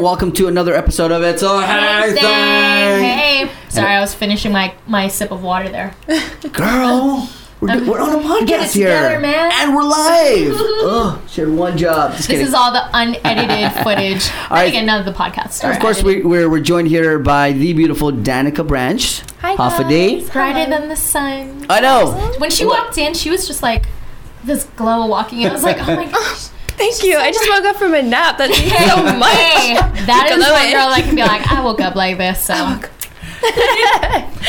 [0.00, 3.02] Welcome to another episode of It's a Hang Thang.
[3.02, 5.92] Hey, sorry, I was finishing my my sip of water there.
[6.52, 7.28] Girl,
[7.60, 8.86] we're, um, do- we're on a podcast Get it here.
[8.94, 9.50] together, man.
[9.56, 10.52] And we're live.
[10.86, 12.12] oh, she had one job.
[12.12, 12.46] Just This kidding.
[12.46, 14.30] is all the unedited footage.
[14.52, 14.68] right.
[14.68, 15.72] I think none of the podcasts are.
[15.72, 19.20] of course, we, we're, we're joined here by the beautiful Danica Branch.
[19.40, 19.90] Hi, Half a guys.
[19.90, 20.24] day.
[20.28, 21.66] brighter than the sun.
[21.68, 22.12] I know.
[22.38, 23.86] When she walked in, she was just like
[24.44, 25.50] this glow walking in.
[25.50, 26.50] I was like, oh my gosh.
[26.78, 27.16] Thank you.
[27.18, 28.38] I just woke up from a nap.
[28.38, 29.34] That means so much.
[29.34, 29.74] Hey,
[30.06, 32.48] that is Glow one girl that can be like, I woke up like this.
[33.40, 33.44] So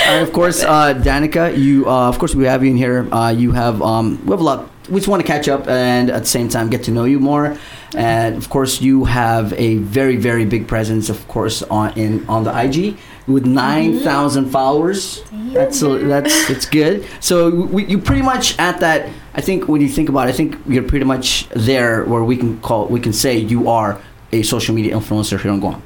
[0.05, 3.07] And of course, uh, Danica, you, uh, of course, we have you in here.
[3.13, 4.69] Uh, you have, um, we have a lot.
[4.89, 7.19] We just want to catch up and at the same time get to know you
[7.19, 7.55] more.
[7.95, 12.43] And of course, you have a very, very big presence, of course, on in on
[12.43, 15.23] the IG with nine thousand followers.
[15.53, 17.05] That's a, that's that's good.
[17.19, 19.09] So we, you pretty much at that.
[19.39, 22.35] I think when you think about, it, I think you're pretty much there where we
[22.35, 23.97] can call we can say you are
[24.33, 25.81] a social media influencer here on Guam.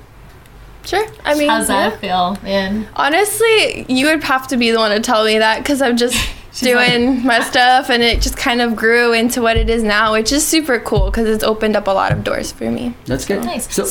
[0.85, 1.05] Sure.
[1.23, 1.91] I mean, how's yeah.
[1.91, 2.87] that feel, man?
[2.95, 6.17] honestly, you would have to be the one to tell me that because I'm just
[6.61, 10.31] doing my stuff and it just kind of grew into what it is now, which
[10.31, 12.95] is super cool because it's opened up a lot of doors for me.
[13.05, 13.43] That's good.
[13.45, 13.71] Nice.
[13.71, 13.85] So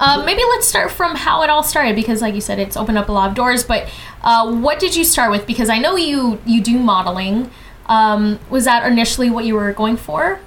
[0.00, 2.96] Uh, maybe let's start from how it all started because, like you said, it's opened
[2.96, 3.62] up a lot of doors.
[3.62, 3.90] But
[4.22, 5.46] uh, what did you start with?
[5.46, 7.50] Because I know you you do modeling.
[7.86, 10.40] Um, was that initially what you were going for?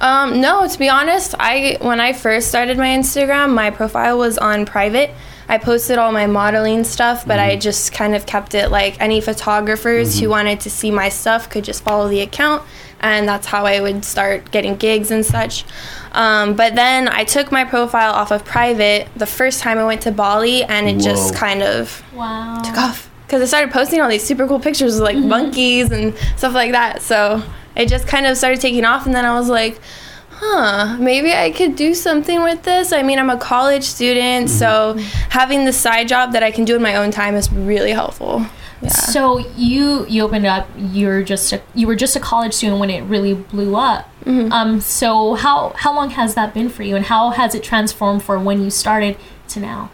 [0.00, 4.38] Um, no, to be honest, I when I first started my Instagram, my profile was
[4.38, 5.10] on private.
[5.48, 9.20] I posted all my modeling stuff, but I just kind of kept it like any
[9.20, 12.62] photographers who wanted to see my stuff could just follow the account,
[13.00, 15.64] and that's how I would start getting gigs and such.
[16.12, 20.02] Um, but then I took my profile off of private the first time I went
[20.02, 22.62] to Bali, and it just kind of Wow.
[22.64, 26.16] took off because I started posting all these super cool pictures of like monkeys and
[26.36, 27.00] stuff like that.
[27.00, 27.40] So
[27.76, 29.78] it just kind of started taking off, and then I was like,
[30.30, 32.92] huh, maybe I could do something with this.
[32.92, 34.94] I mean, I'm a college student, so
[35.28, 38.44] having the side job that I can do in my own time is really helpful.
[38.82, 38.88] Yeah.
[38.88, 40.68] So you you opened up.
[40.76, 44.08] You're just a, you were just a college student when it really blew up.
[44.24, 44.50] Mm-hmm.
[44.52, 44.80] Um.
[44.80, 48.40] So how how long has that been for you, and how has it transformed for
[48.40, 49.16] when you started
[49.48, 49.90] to now?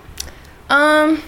[0.70, 1.22] Um,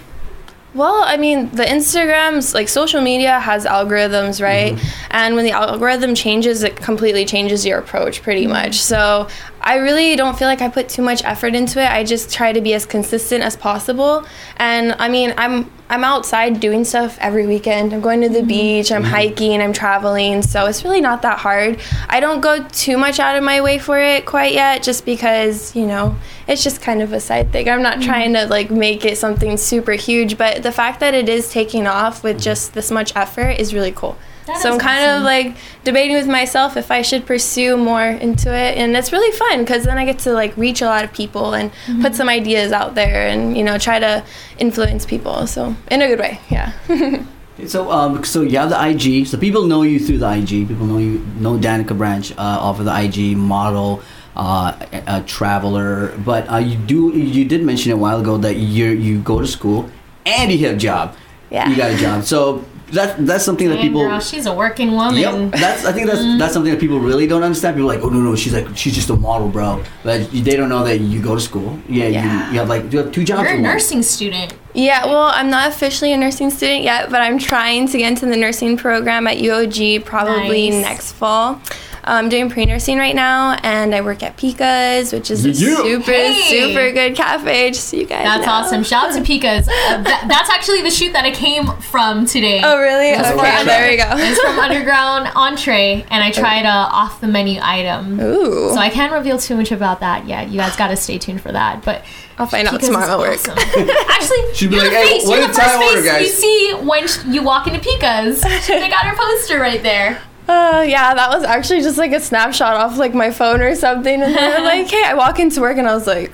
[0.78, 4.74] well, I mean, the Instagrams, like social media has algorithms, right?
[4.74, 5.06] Mm-hmm.
[5.10, 8.52] And when the algorithm changes, it completely changes your approach pretty mm-hmm.
[8.52, 8.76] much.
[8.76, 9.28] So
[9.68, 11.90] I really don't feel like I put too much effort into it.
[11.90, 14.24] I just try to be as consistent as possible.
[14.56, 17.92] And I mean, I'm I'm outside doing stuff every weekend.
[17.92, 18.48] I'm going to the mm-hmm.
[18.48, 19.10] beach, I'm mm-hmm.
[19.10, 20.40] hiking, I'm traveling.
[20.40, 21.80] So it's really not that hard.
[22.08, 25.76] I don't go too much out of my way for it quite yet just because,
[25.76, 27.68] you know, it's just kind of a side thing.
[27.68, 28.08] I'm not mm-hmm.
[28.08, 31.86] trying to like make it something super huge, but the fact that it is taking
[31.86, 34.16] off with just this much effort is really cool.
[34.48, 35.18] That so I'm kind awesome.
[35.18, 39.30] of like debating with myself if I should pursue more into it, and it's really
[39.36, 42.02] fun because then I get to like reach a lot of people and Mm-hmm.
[42.02, 44.24] put some ideas out there, and you know try to
[44.58, 45.46] influence people.
[45.46, 46.72] So in a good way, yeah.
[47.66, 49.26] So, um, so you have the IG.
[49.26, 50.68] So people know you through the IG.
[50.68, 54.00] People know you know Danica Branch uh, off of the IG model,
[54.36, 56.16] uh, a, a traveler.
[56.18, 59.46] But uh, you do you did mention a while ago that you you go to
[59.48, 59.90] school
[60.24, 61.16] and you have a job.
[61.50, 61.68] Yeah.
[61.68, 62.22] You got a job.
[62.24, 64.00] So that that's something that people.
[64.00, 65.16] girl, she's a working woman.
[65.16, 65.84] Yep, that's.
[65.84, 66.38] I think that's mm-hmm.
[66.38, 67.76] that's something that people really don't understand.
[67.76, 69.82] People are like, oh no no, she's like she's just a model, bro.
[70.02, 71.78] But they don't know that you go to school.
[71.88, 72.46] Yeah, Yeah.
[72.46, 73.42] You, you have like you have two jobs.
[73.42, 73.62] You're a or one?
[73.62, 74.54] nursing student.
[74.74, 78.26] Yeah, well, I'm not officially a nursing student yet, but I'm trying to get into
[78.26, 80.82] the nursing program at UOG probably Nice.
[80.82, 81.60] next fall.
[82.04, 85.76] I'm doing pre nursing right now, and I work at Pika's, which is a Yeah.
[85.76, 86.40] super, Hey.
[86.48, 88.52] super good cafe, just so you guys That's know.
[88.52, 88.82] awesome.
[88.84, 89.68] Shout out to Pika's.
[89.68, 92.60] Uh, that, that's actually the shoot that I came from today.
[92.64, 93.12] Oh, really?
[93.14, 94.04] That's Okay, there we go.
[94.16, 98.20] It's from Underground Entree, and I tried a off the menu item.
[98.20, 98.70] Ooh.
[98.72, 100.48] So I can't reveal too much about that yet.
[100.48, 101.82] You guys got to stay tuned for that.
[101.84, 102.04] But
[102.38, 103.58] I'll find out tomorrow at is work.
[103.58, 103.90] awesome.
[104.08, 105.26] Actually, She'd be you're like, the "Hey, face.
[105.28, 108.40] what You're the first time order, guys?" you see when you walk into Pika's.
[108.68, 110.20] they got her poster right there.
[110.48, 114.22] Uh, yeah, that was actually just like a snapshot off like my phone or something,
[114.22, 116.32] and then like, hey, I walk into work and I was like,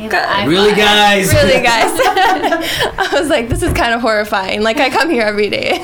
[0.00, 0.48] Hey, God.
[0.48, 1.32] Really, guys?
[1.32, 1.90] really, guys?
[2.96, 4.62] I was like, this is kind of horrifying.
[4.62, 5.78] Like I come here every day.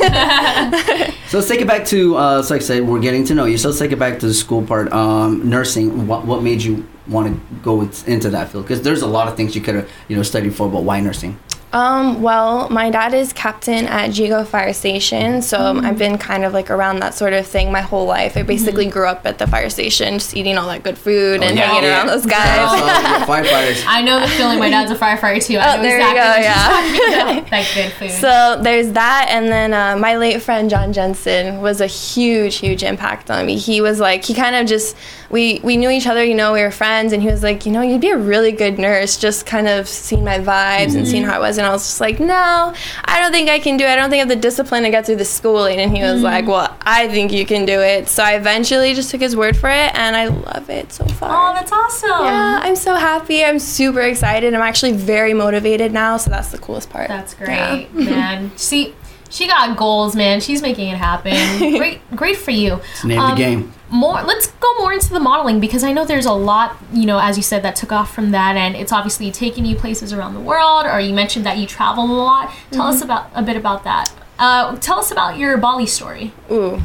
[1.29, 3.47] So let's take it back to, uh, so like I said, we're getting to know
[3.47, 3.59] you.
[3.59, 4.93] So let's take it back to the school part.
[4.93, 6.06] Um, nursing.
[6.06, 8.65] What what made you want to go with, into that field?
[8.65, 11.00] Because there's a lot of things you could have you know studied for, but why
[11.00, 11.39] nursing?
[11.76, 16.43] Um, well, my dad is captain at Yigo Fire Station, so um, I've been kind
[16.46, 18.34] of like around that sort of thing my whole life.
[18.38, 21.52] I basically grew up at the fire station, just eating all that good food and
[21.58, 21.67] Oh, yeah.
[21.67, 22.81] hanging around those guys.
[22.81, 23.84] yeah, firefighters.
[23.87, 24.58] I know the feeling.
[24.58, 25.58] My dad's a firefighter too.
[25.58, 27.28] I Oh, know there you go, yeah.
[27.34, 27.50] about.
[27.50, 28.11] That good food.
[28.11, 32.82] So there's that, and then uh, my late friend John Jensen was a huge, huge
[32.84, 33.58] impact on me.
[33.58, 34.96] He was like, he kind of just
[35.31, 36.25] we we knew each other.
[36.25, 38.52] You know, we were friends, and he was like, you know, you'd be a really
[38.52, 39.17] good nurse.
[39.17, 41.31] Just kind of seeing my vibes and seeing mm-hmm.
[41.31, 42.75] how I was, and I was just like, no,
[43.05, 43.90] I don't think I can do it.
[43.90, 45.78] I don't think I have the discipline to get through the schooling.
[45.78, 46.25] And he was mm-hmm.
[46.25, 48.08] like, well, I think you can do it.
[48.08, 51.50] So I eventually just took his word for it, and I love it so far.
[51.50, 52.11] Oh, that's awesome.
[52.11, 53.44] Yeah, I'm so happy.
[53.44, 54.55] I'm super excited.
[54.55, 57.08] I'm actually very motivated now, so that's the coolest part.
[57.08, 58.05] That's great, Yeah.
[58.05, 58.52] man.
[58.56, 58.94] See,
[59.31, 60.40] she got goals, man.
[60.40, 61.32] She's making it happen.
[61.78, 62.81] great, great for you.
[62.93, 63.73] It's name of the game.
[63.90, 64.23] More.
[64.23, 67.37] Let's go more into the modeling because I know there's a lot, you know, as
[67.37, 70.40] you said, that took off from that, and it's obviously taking you places around the
[70.40, 70.87] world.
[70.87, 72.50] Or you mentioned that you travel a lot.
[72.73, 72.96] Tell Mm-hmm.
[72.96, 74.12] us about a bit about that.
[74.38, 76.32] Uh, tell us about your Bali story.
[76.50, 76.82] Ooh,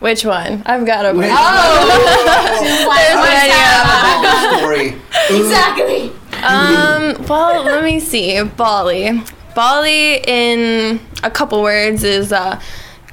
[0.00, 0.62] which one?
[0.66, 1.16] I've got a.
[1.16, 1.28] Wait.
[1.30, 5.00] Just like, There's many story.
[5.38, 6.10] Exactly.
[6.42, 7.26] Um.
[7.28, 8.42] Well, let me see.
[8.42, 9.22] Bali.
[9.54, 12.60] Bali, in a couple words, is uh,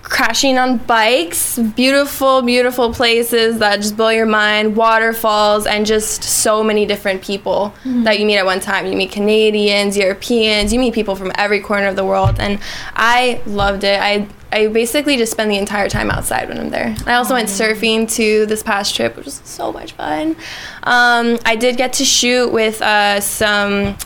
[0.03, 1.59] crashing on bikes.
[1.59, 4.75] Beautiful, beautiful places that just blow your mind.
[4.75, 8.85] Waterfalls and just so many different people that you meet at one time.
[8.85, 10.71] You meet Canadians, Europeans.
[10.71, 12.59] You meet people from every corner of the world, and
[12.95, 13.99] I loved it.
[13.99, 16.95] I I basically just spend the entire time outside when I'm there.
[17.05, 20.37] I also went surfing to this past trip, which was so much fun.
[20.83, 23.97] Um, I did get to shoot with uh, some.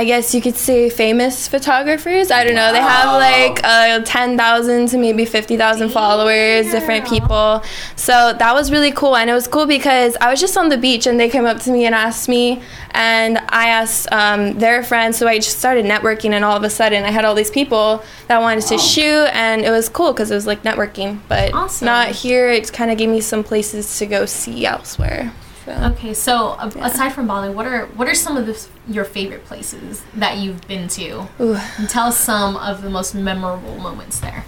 [0.00, 2.30] I guess you could say famous photographers.
[2.30, 2.72] I don't know.
[2.72, 7.62] They have like uh, 10,000 to maybe 50,000 followers, different people.
[7.96, 9.14] So that was really cool.
[9.14, 11.60] And it was cool because I was just on the beach and they came up
[11.64, 12.62] to me and asked me.
[12.92, 15.18] And I asked um, their friends.
[15.18, 16.30] So I just started networking.
[16.30, 19.26] And all of a sudden, I had all these people that wanted to shoot.
[19.34, 21.20] And it was cool because it was like networking.
[21.28, 21.84] But Awesome.
[21.84, 22.48] not here.
[22.48, 25.30] It kind of gave me some places to go see elsewhere.
[25.64, 25.72] So.
[25.92, 29.44] Okay, so uh, aside from Bali, what are what are some of the, your favorite
[29.44, 31.28] places that you've been to?
[31.38, 31.58] Ooh.
[31.76, 34.44] And tell us some of the most memorable moments there.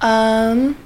[0.00, 0.76] Um,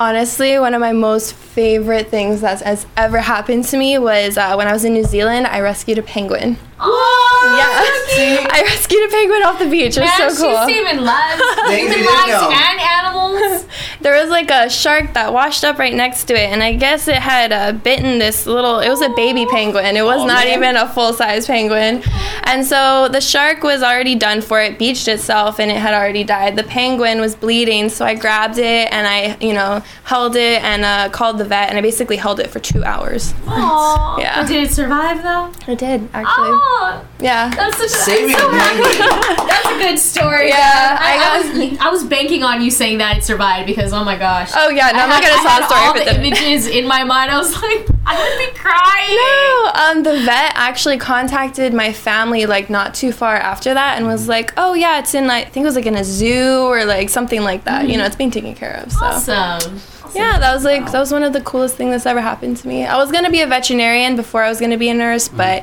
[0.00, 4.54] honestly, one of my most favorite things that has ever happened to me was uh,
[4.54, 5.46] when I was in New Zealand.
[5.46, 6.56] I rescued a penguin.
[6.84, 9.96] Oh, Yeah, I rescued a penguin off the beach.
[9.96, 10.66] It was Man, so cool.
[10.66, 13.66] she's saving lives, Things human you lives and animals.
[14.02, 17.06] There was like a shark that washed up right next to it, and I guess
[17.06, 18.80] it had uh, bitten this little.
[18.80, 19.96] It was a baby penguin.
[19.96, 20.58] It was Oh, not man.
[20.58, 22.02] even a full size penguin,
[22.42, 24.60] and so the shark was already done for.
[24.60, 26.56] It beached itself, and it had already died.
[26.56, 30.84] The penguin was bleeding, so I grabbed it and I, you know, held it and
[30.84, 33.32] uh, called the vet, and I basically held it for two hours.
[33.46, 34.18] Aww.
[34.18, 34.44] Yeah.
[34.46, 35.52] Did it survive though?
[35.72, 36.50] It did actually.
[36.50, 36.71] Oh,
[37.20, 37.50] Yeah.
[37.54, 38.52] that's such a, Saving so a.
[39.46, 40.48] That's a good story.
[40.48, 41.38] Yeah, I, I I,
[41.68, 44.50] was I was banking on you saying that it survived because oh my gosh.
[44.54, 46.24] Oh yeah, no, I I'm not gonna I tell a story all the didn't.
[46.26, 47.30] images in my mind.
[47.30, 49.16] I was like, I would be crying.
[49.16, 54.06] No, um, the vet actually contacted my family like not too far after that and
[54.06, 56.62] was like, "Oh yeah, it's in like I think it was like in a zoo
[56.64, 57.88] or like something like that.
[57.88, 59.80] You know, it's being taken care of." So Awesome.
[60.14, 62.68] yeah, that was like that was one of the coolest things that's ever happened to
[62.68, 62.84] me.
[62.84, 65.62] I was gonna be a veterinarian before I was gonna be a nurse, but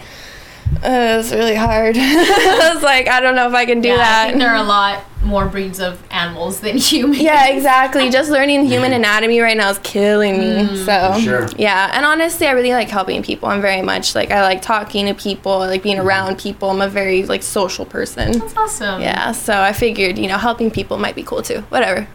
[0.83, 1.95] uh, it was really hard.
[2.00, 4.27] I was like, I don't know if I can do Yeah, I that.
[4.27, 7.19] think there are a lot more breeds of animals than humans.
[7.19, 8.10] Yeah, exactly.
[8.10, 10.77] Just learning human anatomy right now is killing me.
[10.86, 11.48] so Sure.
[11.57, 13.50] yeah, and honestly, I really like helping people.
[13.50, 16.69] I'm very much like I like talking to people, I like being around people.
[16.69, 18.31] I'm a very like social person.
[18.39, 19.01] That's awesome.
[19.01, 21.62] Yeah, so I figured you know helping people might be cool too.
[21.69, 22.07] Whatever.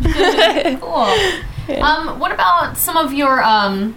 [0.80, 1.82] Cool.
[1.82, 3.96] Um, what about some of your um?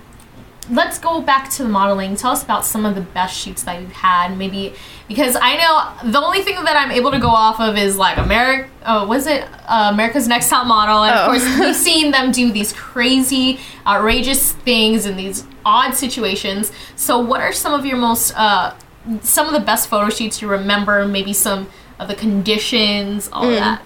[0.69, 2.15] Let's go back to the modeling.
[2.15, 4.37] Tell us about some of the best shoots that you've had.
[4.37, 4.73] Maybe
[5.07, 8.17] because I know the only thing that I'm able to go off of is like
[8.17, 8.69] America.
[8.85, 11.03] Oh, was it uh, America's Next Top Model?
[11.03, 11.21] And Oh.
[11.23, 16.71] of course, we've seen them do these crazy, outrageous things in these odd situations.
[16.95, 18.73] So, what are some of your most uh,
[19.21, 21.05] some of the best photo shoots you remember?
[21.07, 23.57] Maybe some of the conditions, all Mm.
[23.59, 23.81] that.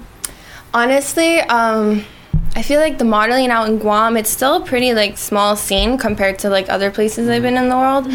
[0.74, 2.03] Honestly, um,
[2.57, 5.97] I feel like the modeling out in Guam, it's still a pretty like small scene
[5.97, 8.07] compared to like other places I've been in the world.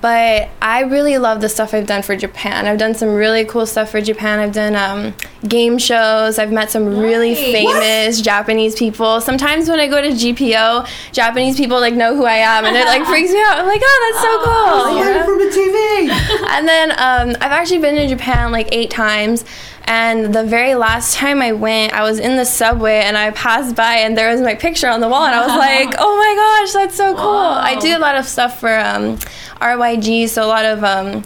[0.00, 2.66] But I really love the stuff I've done for Japan.
[2.66, 4.38] I've done some really cool stuff for Japan.
[4.38, 5.12] I've done um,
[5.48, 6.38] game shows.
[6.38, 7.52] I've met some really Nice.
[7.52, 9.20] famous Japanese people.
[9.20, 12.86] Sometimes when I go to GPO, Japanese people like know who I am, and it
[12.86, 13.58] like freaks me out.
[13.58, 14.98] I'm like, oh, that's so cool.
[14.98, 15.24] you know?
[15.24, 16.08] from the TV.
[16.48, 19.44] and then um, I've actually been to Japan like eight times.
[19.86, 23.76] And the very last time I went, I was in the subway and I passed
[23.76, 26.34] by and there was my picture on the wall and I was like, oh my
[26.34, 27.26] gosh, that's so cool.
[27.26, 29.18] I do a lot of stuff for um,
[29.60, 31.22] RYG, so a lot of um,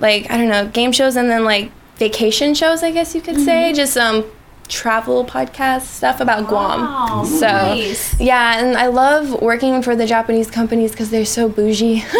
[0.00, 3.40] like I don't know game shows and then like vacation shows, I guess you could
[3.40, 4.24] say, just um,
[4.68, 6.80] travel podcast stuff about Guam.
[6.80, 8.18] Wow, So nice.
[8.18, 12.02] yeah, and I love working for the Japanese companies because they're so bougie.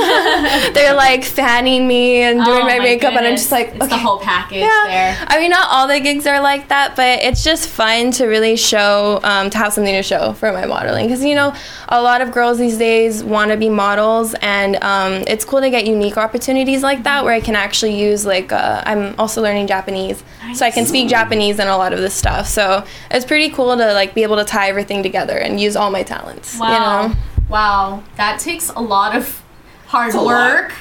[0.72, 3.96] they're like fanning me and doing Oh my, makeup, and I'm just like, it's the
[3.96, 4.84] whole package yeah.
[4.86, 5.24] there.
[5.28, 8.56] I mean, not all the gigs are like that, but it's just fun to really
[8.56, 11.06] show, um, to have something to show for my modeling.
[11.06, 11.54] Because, you know,
[11.88, 15.70] a lot of girls these days want to be models, and um, it's cool to
[15.70, 19.66] get unique opportunities like that where I can actually use, like, uh, I'm also learning
[19.66, 20.22] Japanese.
[20.54, 22.33] So I can speak Japanese and a lot of this stuff.
[22.42, 25.90] So it's pretty cool to, like, be able to tie everything together and use all
[25.90, 26.58] my talents.
[26.58, 26.68] Wow.
[27.02, 27.14] You know?
[27.48, 28.02] Wow.
[28.16, 29.42] That takes a lot of
[29.86, 30.52] hard It's a lot.
[30.54, 30.72] work.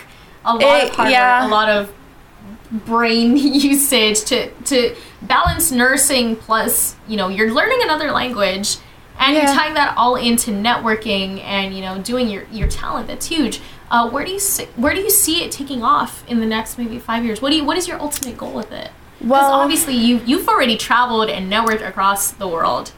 [0.46, 1.42] A lot It- of hard yeah.
[1.44, 1.94] work, a lot of
[2.86, 8.78] brain usage to to balance nursing plus, you know, you're learning another language
[9.20, 13.08] and you're tying that all into networking and, you know, doing your, your talent.
[13.08, 13.62] That's huge.
[13.92, 16.78] Uh, where do you see, where do you see it taking off in the next
[16.80, 17.42] maybe five years?
[17.42, 18.90] What do you what is your ultimate goal with it?
[19.24, 22.92] Because Well- obviously you you've already traveled and networked across the world.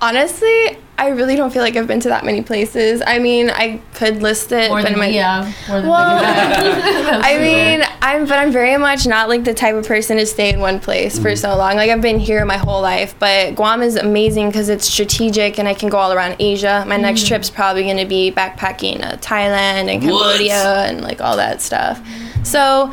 [0.00, 3.02] Honestly, I really don't feel like I've been to that many places.
[3.04, 6.20] I mean, I could list it, More but than my, yeah, more than Well,
[7.24, 7.82] I mean.
[8.00, 10.78] I'm but I'm very much not like the type of person to stay in one
[10.78, 11.74] place for so long.
[11.76, 15.66] Like I've been here my whole life, but Guam is amazing because it's strategic and
[15.68, 16.84] I can go all around Asia.
[16.86, 20.36] My next trip's probably going to be backpacking uh, Thailand and What?
[20.38, 22.00] Cambodia and like all that stuff.
[22.44, 22.92] So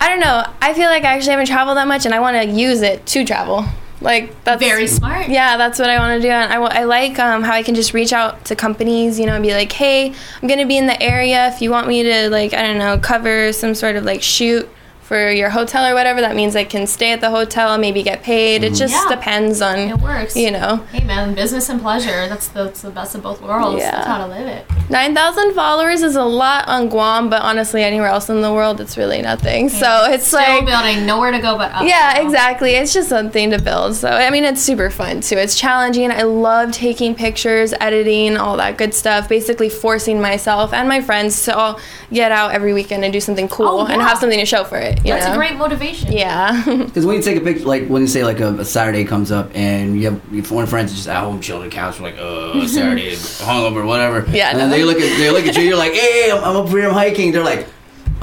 [0.00, 0.44] I don't know.
[0.60, 3.06] I feel like I actually haven't traveled that much, and I want to use it
[3.06, 3.64] to travel.
[4.00, 5.28] Like that's very smart.
[5.28, 6.30] yeah, that's what I want to do.
[6.30, 9.34] And I, I like um, how I can just reach out to companies, you know,
[9.34, 11.48] and be like, hey, I'm going to be in the area.
[11.48, 14.68] If you want me to, like, I don't know, cover some sort of like shoot
[15.06, 18.24] for your hotel or whatever, that means I can stay at the hotel, maybe get
[18.24, 18.64] paid.
[18.64, 18.74] It mm-hmm.
[18.74, 19.08] just Yeah.
[19.08, 20.34] depends on, It works.
[20.34, 20.84] you know.
[20.90, 22.28] Hey man, business and pleasure.
[22.28, 23.80] That's the, that's the best of both worlds.
[23.80, 23.92] Yeah.
[23.92, 24.66] That's how to live it.
[24.90, 28.96] 9,000 followers is a lot on Guam, but honestly, anywhere else in the world, it's
[28.96, 29.68] really nothing.
[29.68, 30.66] So it's Still like.
[30.66, 31.84] building, nowhere to go but up.
[31.84, 32.22] Yeah, so.
[32.24, 32.72] exactly.
[32.72, 33.94] It's just something to build.
[33.94, 35.36] So, I mean, it's super fun too.
[35.36, 36.10] It's challenging.
[36.10, 39.28] I love taking pictures, editing, all that good stuff.
[39.28, 41.80] Basically, forcing myself and my friends to all
[42.12, 44.78] get out every weekend and do something cool Oh, and have something to show for
[44.78, 44.95] it.
[45.04, 45.34] You That's know?
[45.34, 46.10] a great motivation.
[46.12, 46.64] Yeah.
[46.86, 49.30] Because when you take a picture, like when you say like a, a Saturday comes
[49.30, 52.16] up and you have your foreign friends just at home chilling on the couch, like
[52.18, 54.24] uh Saturday, hungover, whatever.
[54.30, 54.76] Yeah, And then no.
[54.76, 55.62] they look at they look at you.
[55.62, 57.32] You're like, hey, I'm, I'm up here, I'm hiking.
[57.32, 57.66] They're like,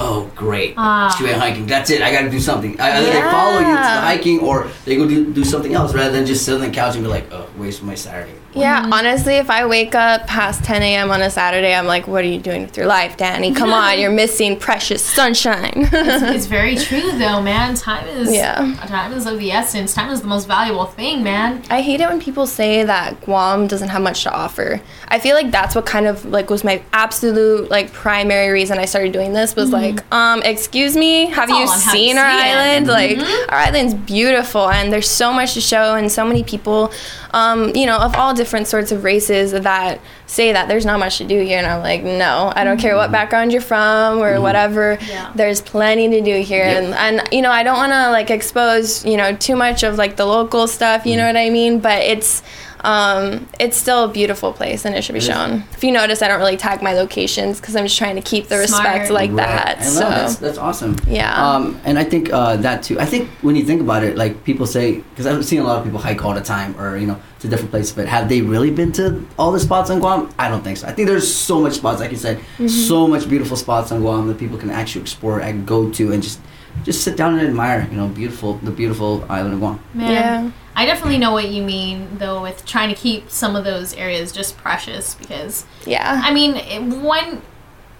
[0.00, 1.14] oh great, Ah.
[1.16, 1.66] she went hiking.
[1.66, 2.02] That's it.
[2.02, 2.78] I got to do something.
[2.80, 5.94] I- Either they follow you to the hiking or they go do, do something else
[5.94, 8.34] rather than just sit on the couch and be like, oh, waste my Saturday.
[8.54, 8.92] Yeah, mm-hmm.
[8.92, 11.10] honestly, if I wake up past 10 a.m.
[11.10, 13.52] on a Saturday, I'm like, what are you doing with your life, Danny?
[13.52, 15.88] Come on, you're missing precious sunshine.
[15.92, 17.74] It's very true though, man.
[17.74, 18.76] Time is Yeah.
[18.86, 19.94] time is of the essence.
[19.94, 21.62] Time is the most valuable thing, man.
[21.70, 24.80] I hate it when people say that Guam doesn't have much to offer.
[25.08, 28.84] I feel like that's what kind of like was my absolute like primary reason I
[28.84, 29.96] started doing this was mm-hmm.
[29.96, 32.86] like, um, excuse me, have all you on how you seen our see island?
[32.86, 33.50] Like mm-hmm.
[33.50, 36.92] our island's beautiful and there's so much to show and so many people,
[37.34, 41.18] um, you know, of all different sorts of races that say that there's not much
[41.18, 43.12] to do here and I'm like, no, I don't care what mm-hmm.
[43.12, 44.42] background you're from or mm-hmm.
[44.42, 44.98] whatever.
[45.08, 45.32] Yeah.
[45.34, 46.82] There's plenty to do here Yep.
[46.84, 49.98] and and you know I don't want to like expose you know too much of
[49.98, 51.18] like the local stuff you mm-hmm.
[51.18, 52.42] know what I mean but it's
[52.84, 56.28] um it's still a beautiful place and it should be shown if you notice I
[56.28, 59.36] don't really tag my locations because I'm just trying to keep the respect like Right.
[59.46, 60.96] that I know, so that's, that's awesome.
[61.06, 61.32] Yeah.
[61.54, 63.00] Um, and I think uh, that too.
[63.00, 65.78] I think when you think about it, like people say, because I've seen a lot
[65.78, 67.92] of people hike all the time, or you know, to different places.
[67.92, 70.32] But have they really been to all the spots on Guam?
[70.38, 70.86] I don't think so.
[70.86, 72.68] I think there's so much spots, like you said, Mm-hmm.
[72.68, 76.22] so much beautiful spots on Guam that people can actually explore and go to, and
[76.22, 76.38] just
[76.82, 77.86] just sit down and admire.
[77.90, 79.80] You know, beautiful the beautiful island of Guam.
[79.94, 80.50] Man, Yeah.
[80.76, 84.32] I definitely know what you mean though with trying to keep some of those areas
[84.32, 87.42] just precious because yeah I mean, it- one,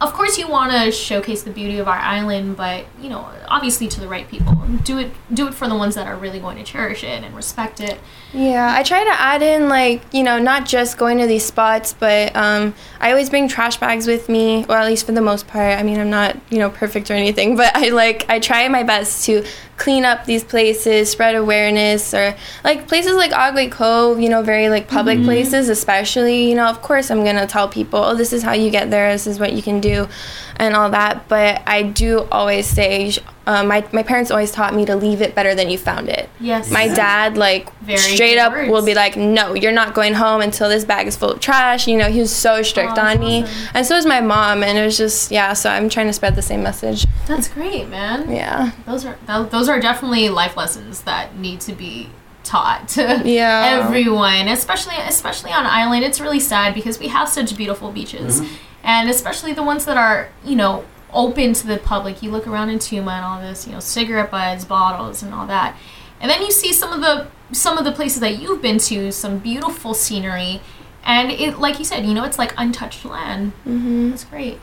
[0.05, 3.89] of course, you want to showcase the beauty of our island, but you know, obviously
[3.89, 4.55] to the right people.
[4.85, 7.35] Do it, do it for the ones that are really going to cherish it and
[7.35, 7.99] respect it.
[8.33, 11.93] Yeah, I try to add in like you know not just going to these spots,
[11.93, 15.47] but um, I always bring trash bags with me, or at least for the most
[15.47, 15.79] part.
[15.79, 18.83] I mean, I'm not you know perfect or anything, but I like I try my
[18.83, 19.45] best to
[19.77, 24.21] clean up these places, spread awareness, or like places like Agway Cove.
[24.21, 25.27] You know, very like public mm-hmm.
[25.27, 26.49] places, especially.
[26.49, 29.13] You know, of course, I'm gonna tell people, oh, this is how you get there.
[29.13, 30.09] This is what you can do,
[30.57, 31.29] and all that.
[31.29, 33.07] But I do always say.
[33.07, 35.77] you sh- Uh, my, my parents always taught me to leave it better than you
[35.77, 36.31] found it.
[36.41, 36.71] Yes.
[36.71, 38.71] My dad, like, Very straight up words.
[38.71, 41.87] will be like, no, you're not going home until this bag is full of trash.
[41.87, 43.43] You know, he was so strict Oh, on me.
[43.43, 43.69] awesome.
[43.75, 44.63] And so is my mom.
[44.63, 47.07] And it was just, yeah, so I'm trying to spread the same message.
[47.27, 48.31] That's great, man.
[48.31, 48.71] Yeah.
[48.87, 52.09] Those are tho- those are definitely life lessons that need to be
[52.45, 53.81] taught to Yeah.
[53.85, 56.05] everyone, especially especially on island.
[56.05, 58.43] It's really sad because we have such beautiful beaches,
[58.83, 62.23] and especially the ones that are you know open to the public.
[62.23, 65.47] You look around in Tumon and all this, you know, cigarette butts, bottles, and all
[65.47, 65.77] that.
[66.21, 69.13] and then you see some of the some of the places that you've been to,
[69.13, 70.61] some beautiful scenery,
[71.05, 73.53] and it like you said, you know, it's like untouched land.
[73.67, 74.11] Mm-hmm.
[74.11, 74.59] That's great.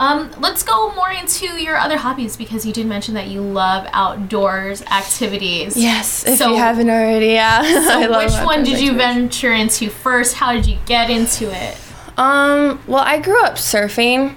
[0.00, 3.84] Um, let's go more into your other hobbies because you did mention that you love
[3.92, 5.76] outdoors activities.
[5.76, 7.60] Yes, if So- you haven't already, yeah.
[7.64, 10.34] I So love which one did you venture into first?
[10.34, 11.76] How did you get into it?
[12.16, 14.36] Um, well, I grew up surfing.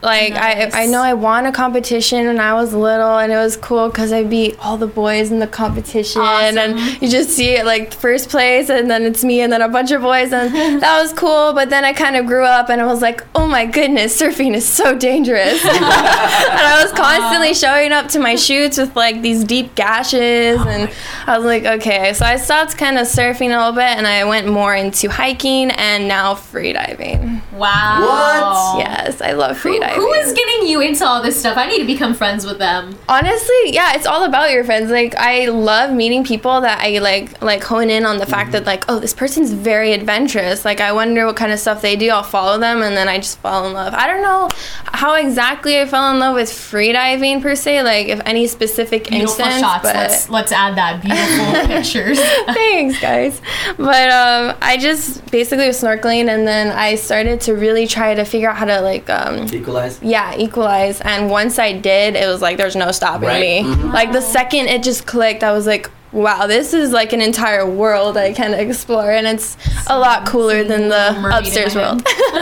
[0.00, 0.72] Like Nice.
[0.74, 3.88] I, I know I won a competition when I was little, and it was cool
[3.88, 6.56] because I beat all the boys in the competition, Awesome.
[6.58, 9.68] and you just see it like first place, and then it's me, and then a
[9.68, 10.52] bunch of boys, and
[10.82, 11.52] that was cool.
[11.52, 14.54] But then I kind of grew up, and I was like, oh my goodness, surfing
[14.54, 19.42] is so dangerous, and I was constantly showing up to my shoots with like these
[19.44, 20.90] deep gashes, and
[21.26, 24.24] I was like, okay, so I stopped kind of surfing a little bit, and I
[24.24, 27.42] went more into hiking and now freediving.
[27.52, 28.76] Wow.
[28.76, 28.78] What?
[28.78, 29.96] Yes, I love Who, freediving.
[29.96, 31.56] who is getting you into all this stuff?
[31.56, 32.96] I need to become friends with them.
[33.08, 34.90] Honestly, yeah, it's all about your friends.
[34.90, 38.64] Like I love meeting people that I like like hone in on the fact that
[38.66, 40.64] like, oh, this person's very adventurous.
[40.64, 42.10] Like I wonder what kind of stuff they do.
[42.10, 43.94] I'll follow them and then I just fall in love.
[43.94, 44.48] I don't know
[44.86, 49.44] how exactly I fell in love with freediving per se, like if any specific Beautiful
[49.44, 49.60] instance.
[49.60, 49.82] shots.
[49.82, 52.18] But Let's let's add that beautiful pictures.
[52.54, 53.40] Thanks, guys.
[53.76, 58.24] But um, I just basically was snorkeling, and then I started to really try to
[58.24, 59.46] figure out how to like um,
[59.78, 60.02] Equalize.
[60.02, 61.00] yeah, equalize.
[61.00, 63.64] And once I did, it was like there's no stopping Right.
[63.64, 63.70] me.
[63.74, 63.92] Mhm.
[63.92, 67.68] Like the second it just clicked, I was like, wow, this is like an entire
[67.68, 69.56] world I can explore, and it's
[69.88, 72.02] a lot cooler than the upstairs world.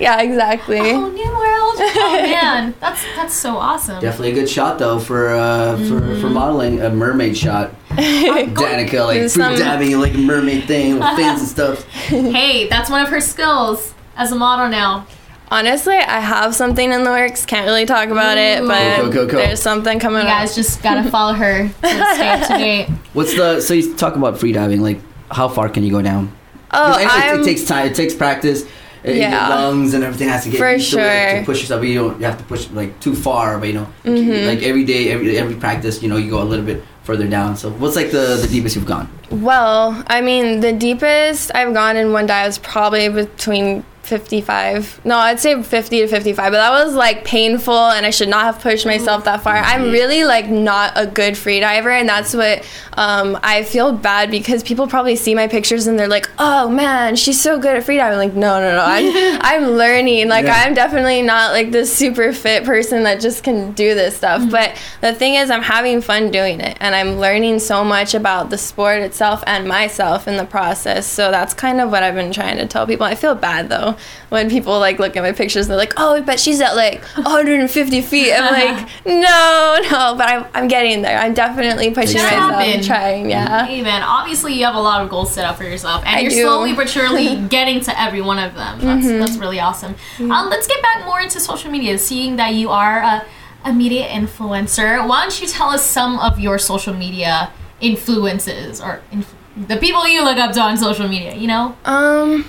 [0.00, 0.80] yeah, exactly.
[0.80, 1.76] oh, new world.
[1.80, 4.00] Oh man, that's that's so awesome.
[4.00, 7.72] Definitely a good shot though for uh, for, for modeling a mermaid shot.
[7.90, 11.84] Danica like some- dabbing like a mermaid thing with fins and stuff.
[12.08, 15.06] Hey, that's one of her skills as a model now.
[15.50, 17.46] Honestly, I have something in the works.
[17.46, 18.68] Can't really talk about it, Ooh.
[18.68, 19.36] but Go, go, go.
[19.38, 20.40] there's something coming You up.
[20.40, 21.74] guys just gotta follow her to
[22.14, 22.88] stay up to date.
[23.14, 25.00] What's the so you talk about free diving like
[25.30, 26.28] how far can you go down?
[26.70, 27.86] 'Cause Oh, I know it- I'm it, takes time.
[27.86, 28.64] It takes practice.
[29.06, 29.48] Uh, Your Yeah.
[29.48, 31.40] lungs and everything has to get For used to, it, sure.
[31.40, 31.80] to push yourself.
[31.80, 33.56] But you don't you have to push like too far.
[33.58, 34.46] But you know, Mm-hmm.
[34.48, 37.56] like every day, every every practice, you know, you go a little bit further down.
[37.56, 39.08] So what's like the the deepest you've gone?
[39.30, 45.04] Well, I mean, the deepest I've gone in one dive is probably between 55.
[45.04, 48.44] No, I'd say 50 to 55, but that was like painful and I should not
[48.44, 49.54] have pushed myself that far.
[49.56, 54.62] I'm really like not a good freediver and that's what um, I feel bad because
[54.62, 57.98] people probably see my pictures and they're like, oh man, she's so good at free
[57.98, 58.18] diving.
[58.18, 58.84] Like, no, no, no.
[58.84, 60.28] I'm, I'm learning.
[60.28, 60.62] Like, Yeah.
[60.64, 64.50] I'm definitely not like this super fit person that just can do this stuff.
[64.50, 68.48] But the thing is, I'm having fun doing it and I'm learning so much about
[68.50, 71.06] the sport itself and myself in the process.
[71.06, 73.04] So that's kind of what I've been trying to tell people.
[73.04, 73.96] I feel bad though
[74.28, 77.02] when people like look at my pictures and they're like, oh, but she's at like
[77.16, 78.32] 150 feet.
[78.32, 81.18] I'm like, no, no, but I'm, I'm getting there.
[81.18, 83.30] I'm definitely pushing Should myself and trying.
[83.30, 83.64] Yeah.
[83.66, 86.20] Hey man, obviously you have a lot of goals set up for yourself, and I
[86.20, 86.42] you're do.
[86.42, 88.80] slowly but surely getting to every one of them.
[88.80, 89.18] That's Mm-hmm.
[89.20, 89.94] that's really awesome.
[90.18, 91.96] Um, let's get back more into social media.
[91.98, 93.24] Seeing that you are a,
[93.64, 99.00] a media influencer, why don't you tell us some of your social media influences or
[99.12, 99.34] inf-
[99.68, 101.34] the people you look up to on social media?
[101.34, 102.48] You know, Um,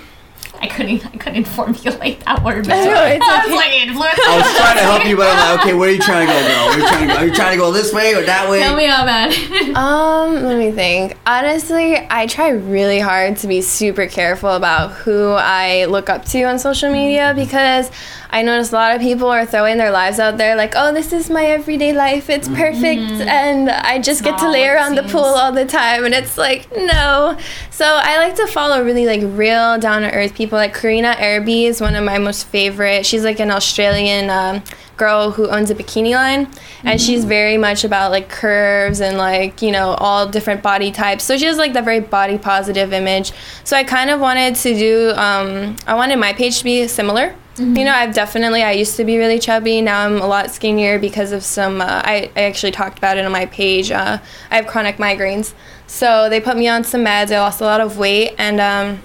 [0.60, 2.68] I couldn't I couldn't formulate that word.
[2.68, 3.56] I know, it's I was okay.
[3.56, 4.28] like influencer.
[4.28, 6.32] I was trying to help you, but I'm like, okay, where are you trying to
[6.32, 6.68] go, girl?
[6.68, 7.20] Are you trying to go?
[7.20, 8.60] Are you trying to go this way or that way?
[8.60, 9.30] Tell me how man.
[9.80, 11.16] Um, let me think.
[11.26, 16.42] Honestly, I try really hard to be super careful about who I look up to
[16.42, 17.38] on social media mm-hmm.
[17.38, 17.90] because
[18.32, 21.12] I notice a lot of people are throwing their lives out there like, oh, this
[21.12, 22.30] is my everyday life.
[22.30, 22.56] It's mm-hmm.
[22.56, 23.02] perfect.
[23.02, 23.28] Mm-hmm.
[23.28, 26.04] And I just get to lay around the pool all the time.
[26.04, 27.36] And it's like, no.
[27.70, 30.49] So I like to follow really like real down to earth people.
[30.52, 33.06] Like Karina Irby is one of my most favorite.
[33.06, 34.62] She's like an Australian um,
[34.96, 36.48] girl who owns a bikini line.
[36.84, 41.24] And she's very much about like curves and like, you know, all different body types.
[41.24, 43.32] So she has like that very body positive image.
[43.64, 47.34] So I kind of wanted to do, um, I wanted my page to be similar.
[47.56, 49.82] You know, I've definitely, I used to be really chubby.
[49.82, 53.24] Now I'm a lot skinnier because of some, uh, I, I actually talked about it
[53.26, 53.90] on my page.
[53.90, 54.18] Uh,
[54.50, 55.52] I have chronic migraines.
[55.86, 57.30] So they put me on some meds.
[57.30, 58.34] I lost a lot of weight.
[58.38, 59.02] And um,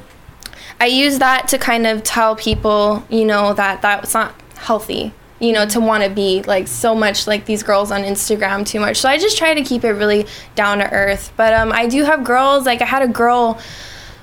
[0.80, 5.14] I use that to kind of tell people, you know, that that's not healthy.
[5.40, 8.80] You know, to want to be like so much like these girls on Instagram too
[8.80, 8.98] much.
[8.98, 11.34] So I just try to keep it really down to earth.
[11.36, 12.66] But um, I do have girls.
[12.66, 13.60] Like I had a girl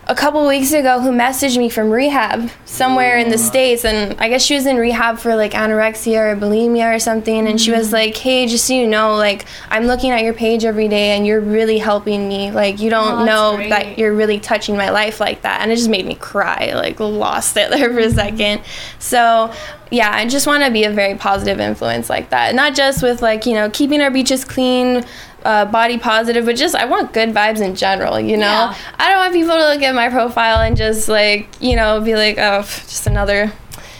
[0.06, 3.38] a couple weeks ago who messaged me from rehab somewhere in the oh.
[3.38, 7.46] states and i guess she was in rehab for like anorexia or bulimia or something
[7.46, 7.96] and she was mm-hmm.
[7.96, 11.26] like hey just so you know like i'm looking at your page every day and
[11.26, 12.50] you're really helping me.
[12.50, 13.70] Like you Oh, don't that's know great.
[13.70, 15.60] that you're really touching my life like that.
[15.60, 18.14] And it just made me cry like lost it there for a mm-hmm.
[18.14, 18.62] second.
[18.98, 19.52] So
[19.90, 22.54] yeah i just want to be a very positive influence like that.
[22.54, 25.04] Not just with like you know keeping our beaches clean
[25.44, 28.18] uh, body positive, but just I want good vibes in general.
[28.20, 28.74] You know, Yeah.
[28.98, 32.14] I don't want people to look at my profile and just like you know be
[32.14, 33.52] like, oh, just another.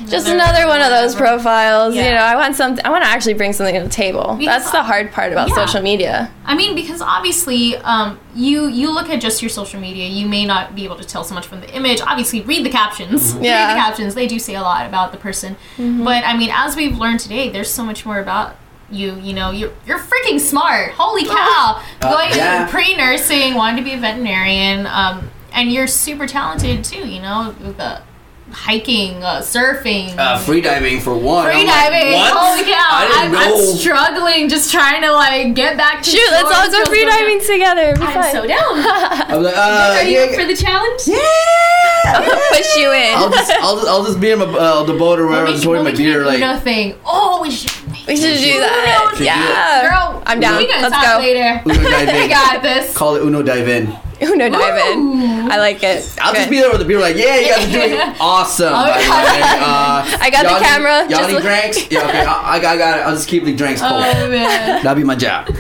[0.09, 2.17] Just Another another one of those profiles, you know.
[2.17, 2.85] I want something.
[2.85, 4.35] I want to actually bring something to the table.
[4.37, 5.55] Because- That's the hard part about Yeah.
[5.55, 6.29] social media.
[6.45, 10.45] I mean, because obviously, um, you you look at just your social media, you may
[10.45, 12.01] not be able to tell so much from the image.
[12.01, 13.35] Obviously, read the captions.
[13.35, 13.75] Read Yeah.
[13.75, 15.55] the captions; they do say a lot about the person.
[15.79, 18.57] But I mean, as we've learned today, there's so much more about
[18.93, 19.15] you.
[19.17, 20.93] You know, you're you're freaking smart.
[20.93, 21.83] Holy cow!
[22.01, 22.69] Uh, Going yeah.
[22.71, 27.09] pre nursing, wanting to be a veterinarian, um, and you're super talented too.
[27.09, 28.03] You know, with the
[28.51, 30.15] hiking, uh, surfing.
[30.19, 31.47] Uh, free diving for one.
[31.47, 32.13] Free I'm like, diving!
[32.19, 32.89] Holy cow!
[32.91, 36.67] I didn't I'm, I'm struggling, just trying to like get back to Shoot, let's all
[36.71, 37.11] go Feels free so good.
[37.11, 37.83] diving together.
[37.93, 38.33] It'd be I'm fun.
[38.33, 38.61] so down.
[39.33, 41.01] I'm like, uh, Are you yeah, up for the challenge?
[41.07, 42.49] yeah.
[42.51, 43.15] Push you in.
[43.17, 45.53] I'll just, I'll just, I'll just be in my, uh, the boat or wherever, We'll
[45.55, 46.41] just make- holding we'll my make beer, like.
[46.41, 46.95] nothing.
[47.07, 47.71] Oh, we should.
[48.07, 49.13] Make We should do that.
[49.17, 49.27] thing.
[49.27, 49.89] Yeah.
[49.89, 50.59] Girl, I'm down.
[50.59, 51.23] We can Let's talk go.
[51.23, 51.63] later.
[51.65, 52.97] Uno dive I got this.
[52.97, 53.97] Call it Uno dive in.
[54.33, 55.51] Uno dive in.
[55.51, 56.17] I like it.
[56.21, 58.69] I'll just be there with the beer, like, yeah, you guys are doing awesome.
[58.73, 59.43] Oh, by the way.
[59.43, 61.91] Uh, I got the y'all need- camera, Y'all just need look- drinks?
[61.91, 62.21] Yeah, okay.
[62.25, 63.03] I, I got, I got it.
[63.03, 63.93] I'll just keep the drinks cold.
[63.93, 64.83] Oh man.
[64.83, 65.47] That'll be my job.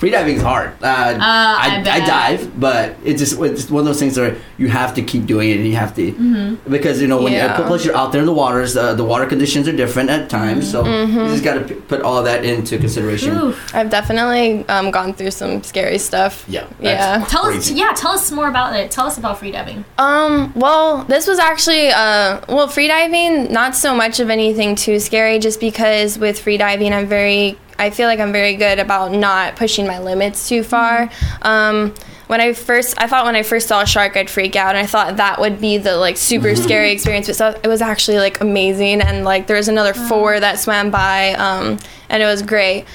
[0.00, 0.70] Freediving is hard.
[0.82, 2.06] Uh, I I, I, bet.
[2.06, 5.50] dive, but it's just it's one of those things where you have to keep doing
[5.50, 6.70] it, and you have to Mm-hmm.
[6.70, 7.46] because you know when Yeah.
[7.54, 10.28] uh, plus you're out there in the waters, uh, the water conditions are different at
[10.30, 11.18] times, so Mm-hmm.
[11.18, 13.34] you just got to p- put all that into consideration.
[13.36, 13.74] Oof.
[13.74, 16.44] I've definitely um, gone through some scary stuff.
[16.48, 17.24] Yeah, that's Yeah.
[17.28, 17.74] Tell us, crazy.
[17.74, 18.90] yeah, tell us more about it.
[18.90, 19.82] Tell us about free diving.
[19.96, 25.38] Um, well, this was actually, uh, well, freediving, not so much of anything too scary,
[25.38, 29.86] just because with freediving, I'm very, I feel like I'm very good about not pushing
[29.86, 31.08] my limits too far.
[31.40, 31.94] Um,
[32.34, 34.78] when I first, I thought when I first saw a shark, I'd freak out, and
[34.78, 38.16] I thought that would be the like super scary experience, but so it was actually
[38.16, 42.42] like amazing, and like there was another four that swam by, um, and it was
[42.42, 42.86] great.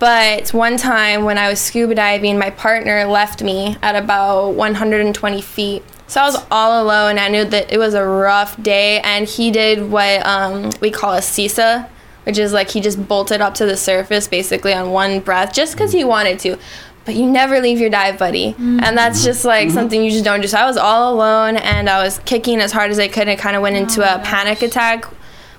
[0.00, 5.42] But one time when I was scuba diving, my partner left me at about 120
[5.42, 5.84] feet.
[6.08, 7.10] So I was all alone.
[7.10, 10.90] And I knew that it was a rough day, and he did what um, we
[10.90, 11.88] call a CESA,
[12.24, 15.74] which is like he just bolted up to the surface basically on one breath just
[15.74, 16.58] because he wanted to.
[17.08, 18.54] But you never leave your dive buddy.
[18.58, 20.46] And that's just like something you just don't do.
[20.46, 23.38] So I was all alone, and I was kicking as hard as I could, and
[23.40, 25.06] kind of went into Oh a my panic attack.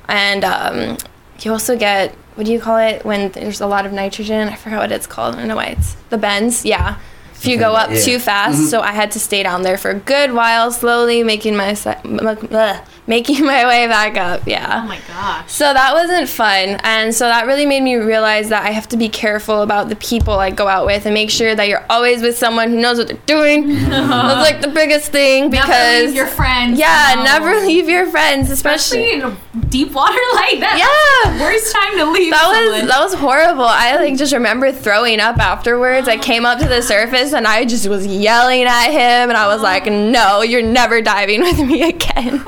[0.07, 0.97] And um,
[1.39, 4.47] you also get what do you call it when there's a lot of nitrogen?
[4.47, 5.33] I forgot what it's called.
[5.33, 6.63] I don't know why it's the bends.
[6.65, 6.99] Yeah.
[7.33, 7.99] If you go up Yeah.
[8.01, 11.55] too fast, so I had to stay down there for a good while, slowly making
[11.55, 12.79] my se- m- m-
[13.09, 14.47] making my way back up.
[14.47, 14.81] Yeah.
[14.83, 15.51] Oh my gosh.
[15.51, 18.97] So that wasn't fun, and so that really made me realize that I have to
[18.97, 22.21] be careful about the people I go out with and make sure that you're always
[22.21, 23.67] with someone who knows what they're doing.
[23.89, 26.79] That's like the biggest thing Never because leave your friends.
[26.79, 27.23] yeah, No.
[27.23, 28.69] never leave your friends, especially.
[29.15, 29.21] Especially
[29.59, 30.77] in deep water like that.
[30.77, 31.33] Yeah.
[31.37, 32.31] The worst time to leave.
[32.31, 33.65] That was that was horrible.
[33.65, 36.07] I like just remember throwing up afterwards.
[36.07, 39.47] I came up to the surface and I just was yelling at him and I
[39.47, 42.43] was like, "No, you're never diving with me again."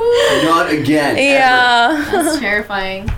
[0.51, 1.11] Not again.
[1.17, 1.21] ever.
[1.21, 2.09] yeah.
[2.11, 3.09] That's terrifying.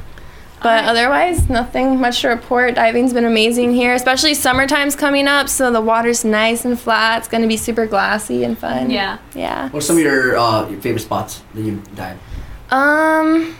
[0.61, 2.75] But otherwise, nothing much to report.
[2.75, 7.17] Diving's been amazing here, especially summertime's coming up, so the water's nice and flat.
[7.19, 8.89] It's gonna be super glassy and fun.
[8.89, 9.17] Yeah.
[9.35, 9.67] Yeah.
[9.71, 12.17] What's some of your, uh, your favorite spots that you dive?
[12.71, 13.55] Um,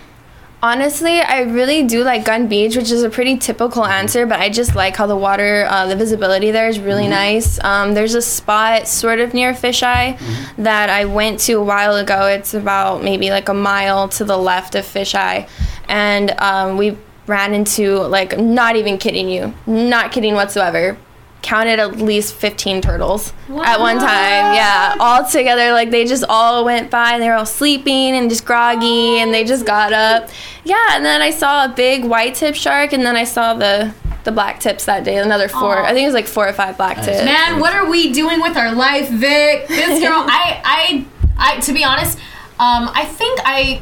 [0.63, 4.49] honestly, I really do like Gun Beach, which is a pretty typical answer, but I
[4.49, 7.61] just like how the water, uh, the visibility there is really nice.
[7.63, 10.17] Um, there's a spot sort of near Fisheye
[10.57, 12.27] that I went to a while ago.
[12.27, 15.49] It's about maybe like a mile to the left of Fisheye,
[15.89, 16.97] and um, we
[17.27, 20.97] ran into like not even kidding you, not kidding whatsoever.
[21.43, 24.55] Counted at least 15 turtles at one time.
[24.55, 25.73] Yeah, all together.
[25.73, 29.33] Like they just all went by and they were all sleeping and just groggy and
[29.33, 30.29] they just got up.
[30.63, 33.93] Yeah, and then I saw a big white tip shark and then I saw the
[34.23, 35.17] the black tips that day.
[35.17, 35.77] Another four.
[35.77, 35.83] Aw.
[35.85, 37.07] I think it was like four or five black Nice.
[37.07, 37.25] tips.
[37.25, 39.67] Man, what are we doing with our life, Vic?
[39.67, 41.05] This girl, I, I,
[41.37, 41.59] I.
[41.59, 42.17] To be honest,
[42.57, 43.81] um, I think I,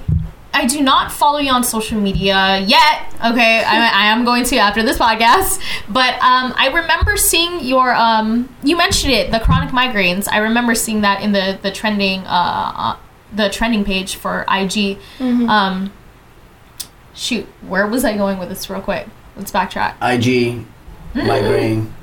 [0.54, 3.14] I do not follow you on social media yet.
[3.26, 5.62] Okay, I, I am going to after this podcast.
[5.88, 10.28] But um, I remember seeing your um, you mentioned it, the chronic migraines.
[10.30, 12.98] I remember seeing that in the the trending uh, uh
[13.34, 14.98] the trending page for IG.
[15.20, 15.94] Um,
[17.14, 18.70] shoot, where was I going with this?
[18.70, 19.96] Real quick, let's backtrack.
[20.02, 20.66] IG,
[21.16, 21.94] migraine.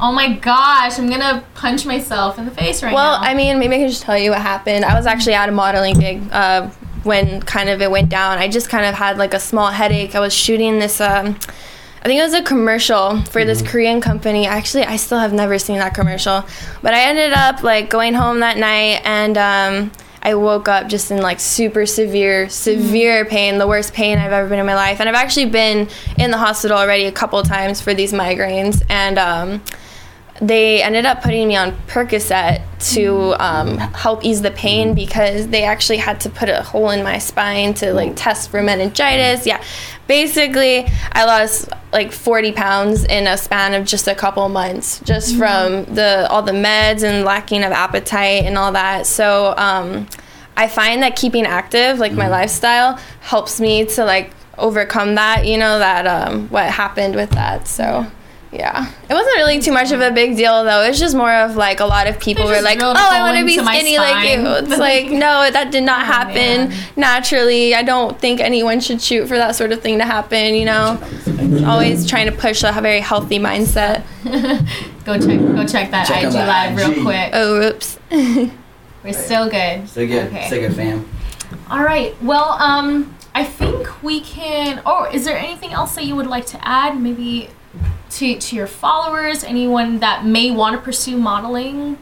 [0.00, 3.20] Oh my gosh, I'm gonna punch myself in the face right Well, now.
[3.20, 4.84] Well, I mean, maybe I can just tell you what happened.
[4.84, 6.70] I was actually at a modeling gig uh,
[7.04, 8.38] when kind of it went down.
[8.38, 10.14] I just kind of had like a small headache.
[10.14, 11.00] I was shooting this.
[11.00, 11.38] Um,
[12.00, 14.46] I think it was a commercial for this Korean company.
[14.46, 16.44] Actually, I still have never seen that commercial,
[16.80, 19.38] but I ended up like going home that night and.
[19.38, 24.32] Um, I woke up just in like super severe, severe pain, the worst pain I've
[24.32, 25.00] ever been in my life.
[25.00, 28.82] And I've actually been in the hospital already a couple times for these migraines.
[28.90, 29.62] And um,
[30.40, 35.64] they ended up putting me on Percocet to um, help ease the pain because they
[35.64, 39.46] actually had to put a hole in my spine to like test for meningitis.
[39.46, 39.62] Yeah,
[40.06, 45.36] basically, I lost like 40 pounds in a span of just a couple months, just
[45.36, 49.06] from the all the meds and lacking of appetite and all that.
[49.06, 50.06] So um,
[50.56, 55.46] I find that keeping active, like my lifestyle, helps me to like overcome that.
[55.46, 57.66] You know that um, what happened with that.
[57.66, 57.82] So.
[57.82, 58.10] Yeah,
[58.52, 60.82] it wasn't really too much of a big deal though.
[60.82, 63.18] It's just more of like a lot of people were like, "Oh, drilled a I
[63.18, 66.74] hole want to be skinny like you." It's like, no, that did not happen man.
[66.96, 67.74] naturally.
[67.74, 70.54] I don't think anyone should shoot for that sort of thing to happen.
[70.54, 70.98] You know,
[71.66, 74.02] always trying to push a very healthy mindset.
[75.04, 77.30] Go check go check that Check IG that live real quick.
[77.32, 77.98] Oh, oops.
[79.02, 79.88] We're still good.
[79.88, 80.26] So good.
[80.26, 80.50] Okay.
[80.50, 81.08] So good, fam.
[81.70, 82.14] All right.
[82.22, 84.82] Well, um, I think we can.
[84.84, 87.00] Or is there anything else that you would like to add?
[87.00, 87.48] Maybe
[88.10, 91.98] to to your followers, anyone that may want to pursue modeling.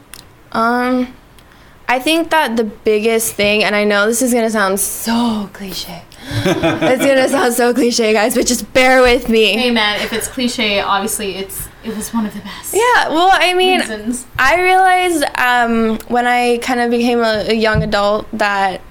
[0.51, 1.13] Um,
[1.89, 6.03] I think that the biggest thing, and I know this is gonna sound so cliche.
[6.21, 9.53] it's gonna sound so cliche, guys, but just bear with me.
[9.53, 12.73] Hey, man, if it's cliche, obviously it's it was one of the best.
[12.73, 14.25] Yeah, well, I mean, reasons.
[14.37, 18.81] I realized um, when I kind of became a, a young adult that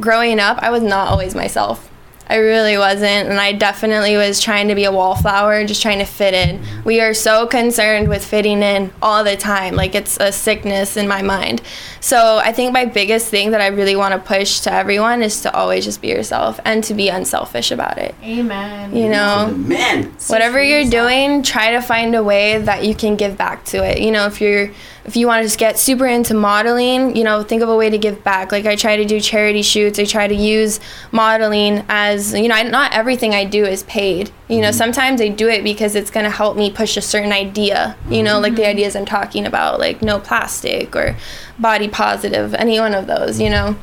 [0.00, 1.89] growing up, I was not always myself.
[2.30, 6.04] I really wasn't, and I definitely was trying to be a wallflower, just trying to
[6.04, 6.64] fit in.
[6.84, 11.08] We are so concerned with fitting in all the time, like it's a sickness in
[11.08, 11.60] my mind.
[12.00, 15.42] So I think my biggest thing that I really want to push to everyone is
[15.42, 18.14] to always just be yourself and to be unselfish about it.
[18.22, 18.96] Amen.
[18.96, 20.04] You know, Man.
[20.28, 24.00] whatever you're doing try to find a way that you can give back to it
[24.00, 24.70] you know if you're
[25.04, 27.90] if you want to just get super into modeling you know think of a way
[27.90, 28.52] to give back.
[28.52, 30.80] Like i try to do charity shoots i try to use
[31.12, 34.30] modeling as you know I, not everything i do is paid.
[34.48, 37.32] You know sometimes i do it because it's going to help me push a certain
[37.32, 41.16] idea you know like the ideas i'm talking about like no plastic or
[41.58, 43.76] body positive any one of those you know?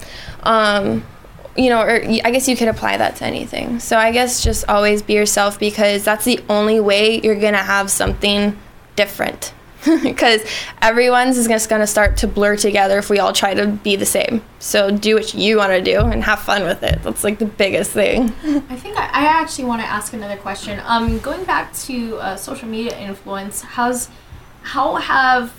[0.43, 1.03] Um,
[1.57, 3.79] you know, or I guess you could apply that to anything.
[3.79, 7.89] So I guess just always be yourself because that's the only way you're gonna have
[7.89, 8.57] something
[8.95, 9.53] different.
[10.03, 10.41] Because
[10.81, 14.05] everyone's is just gonna start to blur together if we all try to be the
[14.05, 14.43] same.
[14.59, 17.01] So do what you want to do and have fun with it.
[17.03, 18.33] That's like the biggest thing.
[18.69, 20.81] I think I, I actually want to ask another question.
[20.85, 24.09] Um, going back to uh, social media influence, how's
[24.63, 25.53] how have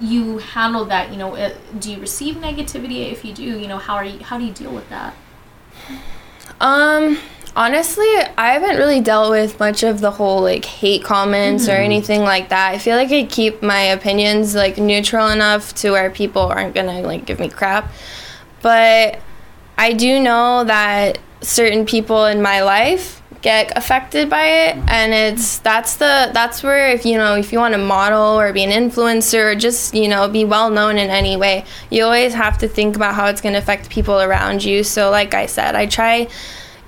[0.00, 1.10] you handled that?
[1.10, 3.12] You know, uh, do you receive negativity?
[3.12, 4.18] If you do, you know, how are you?
[4.20, 5.14] How do you deal with that?
[6.60, 7.18] Um,
[7.56, 11.84] honestly, I haven't really dealt with much of the whole like hate comments or mm.
[11.84, 12.72] anything like that.
[12.72, 17.00] I feel like I keep my opinions like neutral enough to where people aren't gonna
[17.00, 17.90] like give me crap.
[18.62, 19.20] But
[19.78, 25.58] I do know that certain people in my life get affected by it and it's
[25.60, 28.70] that's the that's where if you know if you want to model or be an
[28.70, 32.68] influencer or just you know be well known in any way you always have to
[32.68, 35.86] think about how it's going to affect people around you so like i said i
[35.86, 36.28] try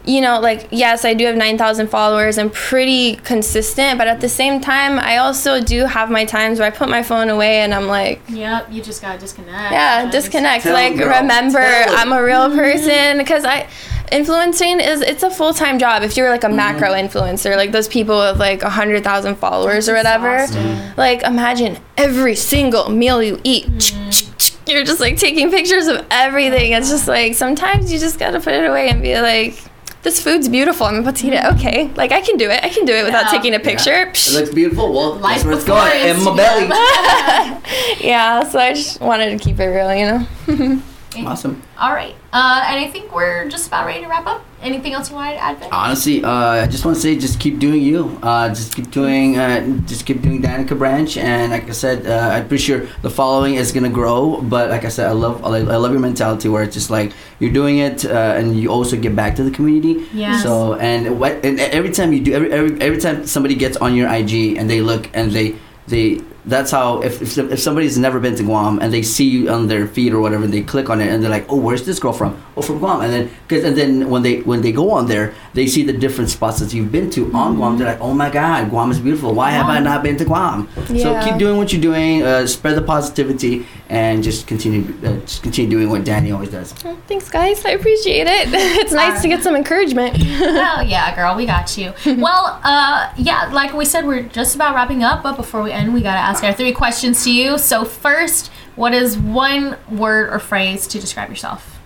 [0.04, 2.36] you know, like, yes, I do have 9,000 followers.
[2.36, 6.66] I'm pretty consistent, but at the same time, I also do have my times where
[6.66, 9.72] I put my phone away and I'm like, Yep, you just gotta disconnect.
[9.72, 10.64] yeah, disconnect.
[10.64, 11.20] Tell like, 'em, girl.
[11.20, 11.98] remember, Tell 'em.
[11.98, 12.58] I'm a real mm-hmm.
[12.58, 13.68] person because I.
[14.10, 16.02] Influencing is it's a full time job.
[16.02, 16.56] If you're like a mm-hmm.
[16.56, 20.78] macro influencer, like those people with like a hundred thousand followers or whatever, exhausting.
[20.98, 23.68] like imagine every single meal you eat.
[23.68, 24.70] Mm-hmm.
[24.70, 26.72] You're just like taking pictures of everything.
[26.72, 29.54] It's just like sometimes you just gotta put it away and be like,
[30.02, 30.86] this food's beautiful.
[30.86, 31.44] I'm about to eat it.
[31.54, 32.62] Okay, like I can do it.
[32.64, 33.30] I can do it without Yeah.
[33.38, 34.02] taking a picture.
[34.12, 34.92] It looks beautiful.
[34.92, 35.92] Well, Life that's where it's going.
[36.08, 36.68] In my belly.
[38.00, 40.82] Yeah, so I just wanted to keep it real, you know.
[41.28, 41.62] awesome.
[41.78, 44.44] All right, uh, and I think we're just about ready to wrap up.
[44.62, 45.60] Anything else you wanted to add?
[45.60, 45.68] Ben?
[45.72, 48.18] Honestly, uh, I just want to say, just keep doing you.
[48.22, 51.16] Uh, just keep doing, uh, just keep doing Danica Branch.
[51.16, 54.40] And like I said, uh, I'm pretty sure the following is gonna grow.
[54.40, 57.52] But like I said, I love, I love your mentality where it's just like you're
[57.52, 60.06] doing it, uh, and you also give back to the community.
[60.14, 60.40] Yeah.
[60.42, 63.94] So and what, and every time you do, every, every every time somebody gets on
[63.94, 65.56] your IG and they look and they
[65.88, 66.20] they.
[66.44, 69.68] That's how if, if if somebody's never been to Guam and they see you on
[69.68, 72.12] their feed or whatever, they click on it and they're like, "Oh, where's this girl
[72.12, 72.36] from?
[72.56, 75.34] Oh, from Guam." And then because and then when they when they go on there,
[75.54, 77.78] they see the different spots that you've been to on Guam.
[77.78, 79.34] They're like, "Oh my God, Guam is beautiful.
[79.34, 82.22] Why have I not been to Guam?" So keep doing what you're doing.
[82.24, 86.72] Uh, spread the positivity and just continue uh, just continue doing what Danny always does.
[87.06, 87.64] Thanks, guys.
[87.64, 88.48] I appreciate it.
[88.82, 90.16] It's nice to get some encouragement.
[90.16, 91.92] Hell yeah, girl, we got you.
[92.18, 95.92] well, uh, yeah, like we said, we're just about wrapping up, but before we end,
[95.94, 97.58] we gotta ask our three questions to you.
[97.58, 101.78] So, first, what is one word or phrase to describe yourself?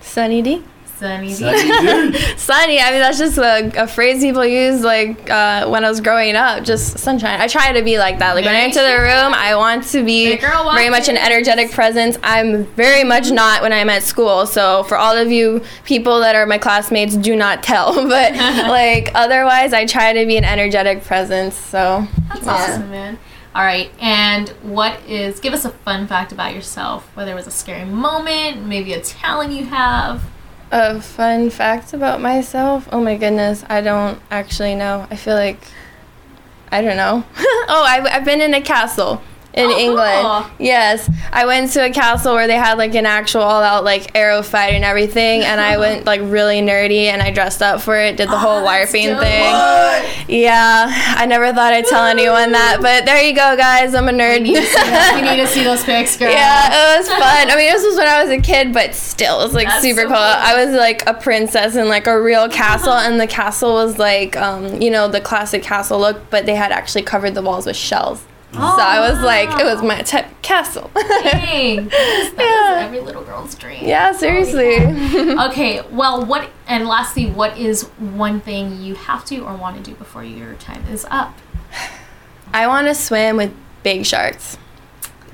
[0.00, 0.62] Sunny D.
[0.98, 1.34] Sunny D.
[1.34, 2.18] Sunny D.
[2.36, 6.00] Sunny, I mean that's just a, a phrase people use like uh, when I was
[6.02, 7.40] growing up, just sunshine.
[7.40, 8.34] I try to be like that.
[8.34, 11.08] Like when I enter the room, I want to be The girl wants very much
[11.08, 12.18] an energetic presence.
[12.22, 14.44] I'm very much not when I'm at school.
[14.46, 17.94] So for all of you people that are my classmates, do not tell.
[17.94, 18.34] But
[18.68, 21.54] like otherwise, I try to be an energetic presence.
[21.56, 22.52] So That's Yeah.
[22.52, 23.18] awesome, man.
[23.54, 25.40] All right, and what is?
[25.40, 27.04] Give us a fun fact about yourself.
[27.16, 30.22] Whether it was a scary moment, maybe a talent you have.
[30.70, 32.88] a fun fact about myself.
[32.92, 35.06] Oh my goodness, I don't actually know.
[35.10, 35.58] I feel like
[36.70, 37.24] I don't know.
[37.36, 39.20] oh, I've, I've been in a castle
[39.52, 40.22] in Oh, England.
[40.22, 40.46] cool.
[40.64, 44.42] Yes, I went to a castle where they had like an actual all-out like arrow
[44.42, 48.16] fight and everything, and I went like really nerdy and I dressed up for it,
[48.16, 49.16] did the whole wire that's thing thing.
[49.52, 50.28] What?
[50.28, 50.86] Yeah,
[51.16, 53.94] I never thought I'd tell anyone that, but there you go, guys.
[53.94, 54.38] I'm a nerd.
[54.42, 55.12] We need to see, that.
[55.20, 56.30] we need to see those pics, girl.
[56.30, 57.50] Yeah, it was fun.
[57.50, 59.82] I mean, this was when I was a kid, but still, it was like That's
[59.82, 60.16] super so cool.
[60.16, 60.22] cool.
[60.22, 64.36] I was like a princess in like a real castle, and the castle was like,
[64.36, 67.76] um, you know, the classic castle look, but they had actually covered the walls with
[67.76, 68.22] shells.
[68.52, 70.90] So I was like, it was my type castle.
[70.94, 72.34] Dang, that
[72.78, 72.84] Yeah.
[72.84, 73.86] every little girl's dream.
[73.86, 74.76] yeah, seriously.
[75.50, 79.82] Okay, well, what and lastly, what is one thing you have to or want to
[79.90, 81.36] do before your time is up?
[82.52, 84.56] I want to swim with big sharks.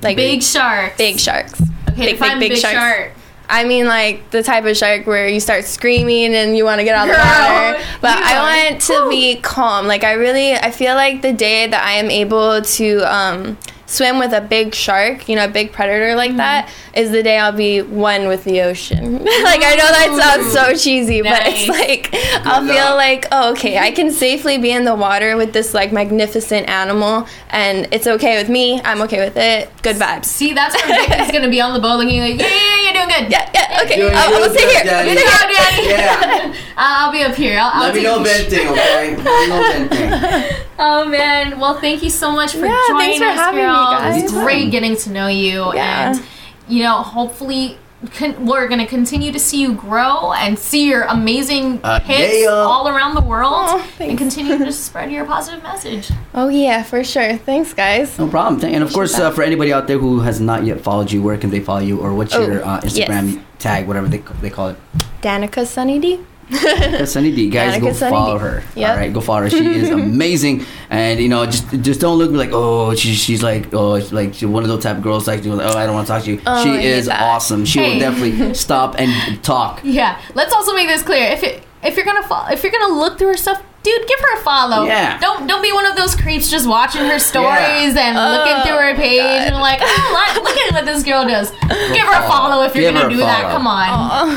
[0.03, 0.97] Like Big sharks.
[0.99, 1.61] big sharks.
[1.91, 2.77] Okay, big, big, big big sharks.
[2.77, 3.13] shark.
[3.49, 6.85] I mean, like the type of shark where you start screaming and you want to
[6.85, 7.85] get out of the water.
[8.01, 9.87] But I want to be calm.
[9.87, 14.19] Like I really, I feel like the day that I am able to um, swim
[14.19, 16.39] with a big shark, you know, a big predator like Mm-hmm.
[16.39, 19.19] that, is the day I'll be one with the ocean.
[19.25, 21.79] like I know that sounds so cheesy, but it's Nice.
[21.81, 22.11] like
[22.47, 22.75] I'll luck.
[22.77, 26.69] feel like, oh, okay, I can safely be in the water with this like magnificent
[26.69, 28.81] animal, and it's okay with me.
[28.85, 29.71] I'm okay with it.
[29.83, 30.25] Good vibes.
[30.27, 32.83] See, that's where Vic is gonna be on the boat looking like, yeah, yeah, yeah,
[32.83, 33.31] you're doing good.
[33.33, 33.97] Yeah, yeah, okay.
[33.97, 34.85] Doing I'll, I'll good, stay here.
[34.85, 35.09] Daddy.
[35.11, 35.31] I'll Good here.
[35.31, 36.53] job, Daddy.
[36.53, 36.55] Yeah.
[36.77, 37.59] I'll be up here.
[37.61, 39.17] I'll, I'll Let me know venting, okay?
[39.17, 40.57] Let me know venting.
[40.79, 43.67] Oh man, well thank you so much for Yeah, joining thanks for us, having me,
[43.67, 43.76] girl.
[43.77, 44.23] Guys.
[44.25, 46.11] It's great getting to know you, Yeah.
[46.13, 46.23] and
[46.69, 47.79] you know, hopefully.
[48.19, 52.51] Con- we're gonna continue to see you grow and see your amazing Uh, hits yeah.
[52.51, 56.11] all around the world, Aw, and continue to spread your positive message.
[56.35, 57.39] Oh yeah, for sure.
[57.39, 58.19] Thanks, guys.
[58.19, 58.63] No problem.
[58.71, 61.39] And of course, uh, for anybody out there who has not yet followed you, where
[61.39, 63.43] can they follow you, or what's Oh, your uh, Instagram yes.
[63.59, 64.77] tag, whatever they they call it?
[65.23, 66.21] Danica Sunny D.
[66.51, 67.51] That's Sunny D.
[67.51, 68.45] Guys, Danica go Sunny follow D.
[68.45, 68.63] her.
[68.77, 68.91] Yep.
[68.91, 69.51] All right, go follow her.
[69.51, 73.73] She is amazing, and you know, just just don't look like oh, she's she's like
[73.73, 76.07] oh, she's like she's one of those type of girls like oh, I don't want
[76.07, 76.41] to talk to you.
[76.47, 77.21] Oh, she is that.
[77.21, 77.65] awesome.
[77.65, 77.93] She Hey.
[77.95, 79.81] will definitely stop and talk.
[79.83, 81.33] Yeah, let's also make this clear.
[81.33, 84.19] If it, if you're gonna fo- if you're gonna look through her stuff, dude, give
[84.21, 84.85] her a follow.
[84.87, 85.19] Yeah.
[85.19, 88.91] Don't don't be one of those creeps just watching her stories and looking through her
[88.93, 89.47] oh, page God.
[89.49, 91.51] and like, oh, like, look at what this girl does.
[91.51, 92.51] give her a follow.
[92.51, 93.51] follow if you're Give gonna a do that.
[93.51, 93.89] Come on.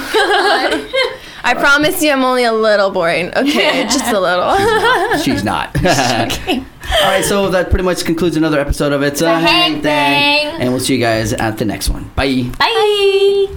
[0.10, 1.18] Come on.
[1.43, 3.28] I uh, promise you, I'm only a little boring.
[3.36, 5.17] Okay, just a little.
[5.19, 5.75] She's not.
[5.86, 10.52] All right, so that pretty much concludes another episode of It's a Hang Thang.
[10.52, 10.62] Thing.
[10.62, 12.10] And we'll see you guys at the next one.
[12.15, 12.49] Bye.
[12.58, 13.56] Bye.